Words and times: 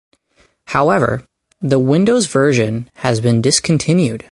However 0.65 1.23
the 1.63 1.77
Windows 1.77 2.25
version 2.25 2.89
has 2.95 3.21
been 3.21 3.39
discontinued. 3.39 4.19